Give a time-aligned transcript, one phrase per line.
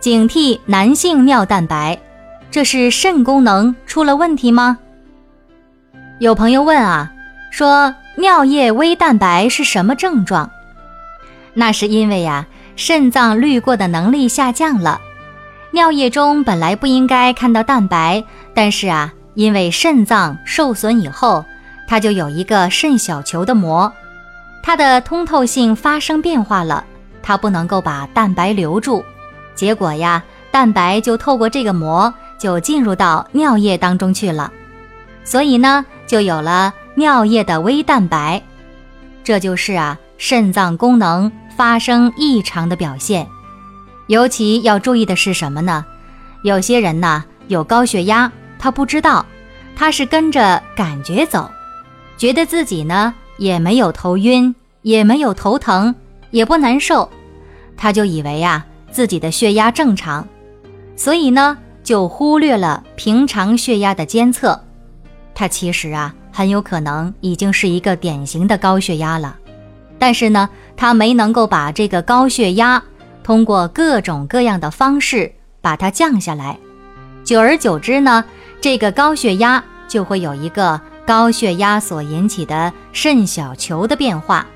[0.00, 1.98] 警惕男性尿蛋白，
[2.52, 4.78] 这是肾功能出了问题吗？
[6.20, 7.12] 有朋友问啊，
[7.50, 10.48] 说尿液微蛋白是什么症状？
[11.52, 15.00] 那是因为呀，肾脏滤过的能力下降了，
[15.72, 18.22] 尿液中本来不应该看到蛋白，
[18.54, 21.44] 但是啊，因为肾脏受损以后，
[21.88, 23.92] 它就有一个肾小球的膜，
[24.62, 26.84] 它的通透性发生变化了。
[27.20, 29.04] 它不能够把蛋白留住，
[29.58, 34.52] 结果呀，蛋白就透过这个膜就进入到尿液当中去了，
[35.24, 38.40] 所以呢，就有了尿液的微蛋白，
[39.24, 43.26] 这就是啊肾脏功能发生异常的表现。
[44.06, 45.84] 尤其要注意的是什么呢？
[46.44, 49.26] 有些人呢有高血压，他不知道，
[49.74, 51.50] 他是跟着感觉走，
[52.16, 55.92] 觉得自己呢也没有头晕，也没有头疼，
[56.30, 57.10] 也不难受。
[57.76, 60.26] 他就以为呀自己的血压正常，
[60.96, 64.60] 所以呢就忽略了平常血压的监测。
[65.34, 69.36] 他其实啊很有可能已经是一个典型的高血压了，
[69.98, 72.82] 但是呢他没能够把这个高血压
[73.22, 76.58] 通过各种各样的方式把它降下来。
[77.24, 78.24] 久而久之呢，
[78.60, 84.46] 这个高血压就会有一个高血压所引起的肾小球的变化，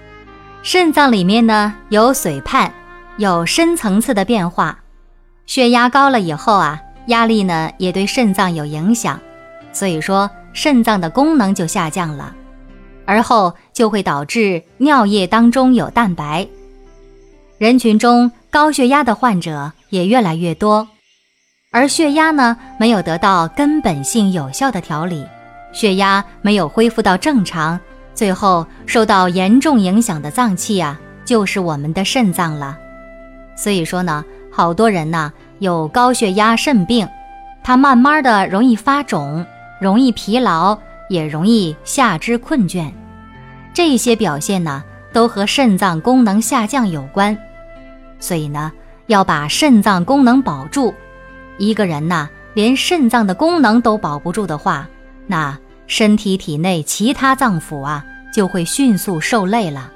[0.62, 2.70] 肾脏里面呢有髓泡。
[3.18, 4.78] 有深层次的变化，
[5.46, 9.20] 血压高了以后啊，压力呢也对肾脏有影响，
[9.72, 12.34] 所以说肾脏的功能就下降了，
[13.04, 16.46] 而后就会导致尿液当中有蛋白。
[17.58, 20.88] 人群中高血压的患者也越来越多，
[21.70, 25.24] 而血压呢没有得到根本性有效的调理，
[25.72, 27.78] 血压没有恢复到正常，
[28.14, 32.78] 最后受到严重影响的脏器啊，就是我们的肾脏了。
[33.56, 37.08] 所以说呢，好多人呢有高血压肾病，
[37.62, 39.44] 他慢慢的容易发肿，
[39.80, 42.90] 容易疲劳，也容易下肢困倦，
[43.74, 44.82] 这些表现呢
[45.12, 47.36] 都和肾脏功能下降有关。
[48.18, 48.72] 所以呢，
[49.06, 50.94] 要把肾脏功能保住。
[51.58, 54.88] 一个人呐，连肾脏的功能都保不住的话，
[55.26, 59.92] 那身体体内其他脏腑啊就会迅速受累了。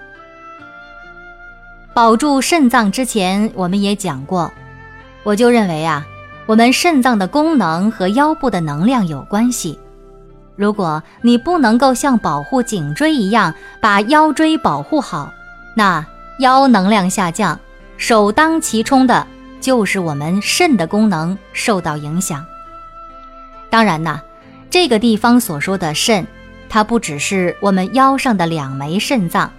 [1.96, 4.52] 保住肾脏之前，我们也讲过，
[5.22, 6.06] 我就认为啊，
[6.44, 9.78] 我们肾脏的功能和腰部的能量有关系。
[10.56, 15.32] 如果你不能够像保护颈椎一样把腰椎保护好，
[15.74, 16.04] 那
[16.40, 17.58] 腰能量下降，
[17.96, 19.26] 首当其冲的
[19.58, 22.44] 就是我们肾的功能受到影响。
[23.70, 24.20] 当然呐，
[24.68, 26.26] 这个地方所说的肾，
[26.68, 29.50] 它不只是我们腰上的两枚肾脏。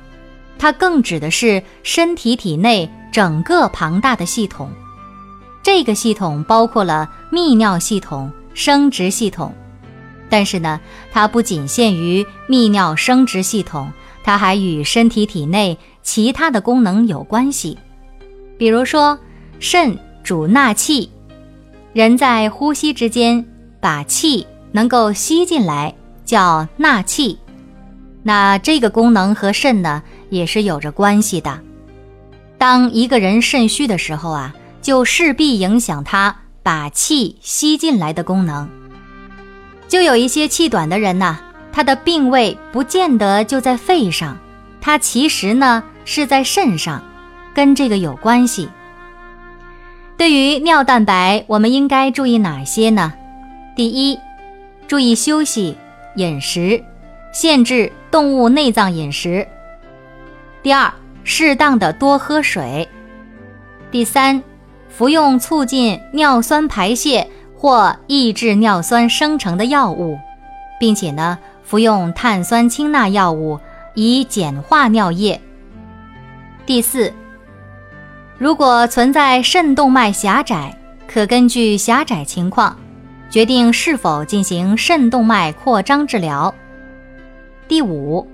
[0.59, 4.69] 它更指的是身体体内整个庞大的系统，
[5.63, 9.53] 这个系统包括了泌尿系统、生殖系统，
[10.29, 10.79] 但是呢，
[11.11, 13.91] 它不仅限于泌尿生殖系统，
[14.23, 17.77] 它还与身体体内其他的功能有关系。
[18.57, 19.17] 比如说，
[19.59, 21.09] 肾主纳气，
[21.93, 23.45] 人在呼吸之间
[23.79, 25.93] 把气能够吸进来，
[26.25, 27.37] 叫纳气。
[28.23, 30.03] 那这个功能和肾呢？
[30.29, 31.59] 也是有着关系的。
[32.57, 38.69] 当一个人肾虚的时候啊，就势必影响他把气吸进来的功能。
[39.87, 41.37] 就有一些气短的人呐，
[41.71, 44.37] 他的病位不见得就在肺上，
[44.81, 47.01] 他其实呢是在肾上，
[47.53, 48.67] 跟这个有关系。
[50.17, 53.13] 对于尿蛋白，我们应该注意哪些呢？
[53.75, 54.19] 第一，
[54.87, 55.77] 注意休息、
[56.15, 56.83] 饮食，
[57.31, 59.47] 限制动物内脏饮食。
[60.63, 60.93] 第二，
[61.23, 62.87] 适当的多喝水。
[63.89, 64.43] 第三，
[64.89, 67.25] 服用促进尿酸排泄
[67.55, 70.17] 或抑制尿酸生成的药物，
[70.79, 73.57] 并且呢，服用碳酸氢钠药物
[73.95, 75.39] 以简化尿液。
[76.65, 77.13] 第四，
[78.37, 80.77] 如果存在肾动脉狭窄，
[81.07, 82.77] 可根据狭窄情况，
[83.29, 86.53] 决定是否进行肾动脉扩张治疗。
[87.69, 88.27] 第五。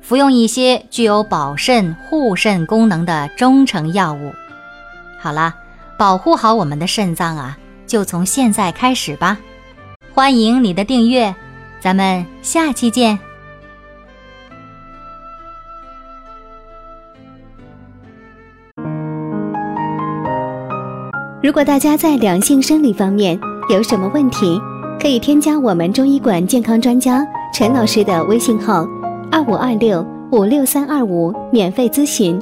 [0.00, 4.32] 服用一些具有保肾护肾功能的中成药物。
[5.18, 5.54] 好了，
[5.98, 7.56] 保护好我们的肾脏啊，
[7.86, 9.38] 就从现在开始吧。
[10.12, 11.34] 欢迎你的订阅，
[11.80, 13.18] 咱们下期见。
[21.42, 23.38] 如果大家在两性生理方面
[23.70, 24.60] 有什么问题，
[25.00, 28.86] 可以添加我们中医馆健康专家陈老师的微信号：
[29.32, 32.36] 二五二六五六三二五，免费咨询。